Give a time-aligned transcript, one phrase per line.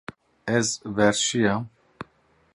[0.47, 1.69] Ez verşiyam.